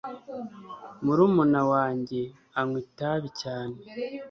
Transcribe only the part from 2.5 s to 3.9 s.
anywa itabi cyane